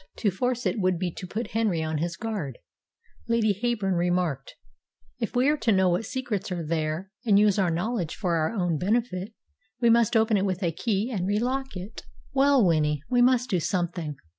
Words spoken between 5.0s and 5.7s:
"If we are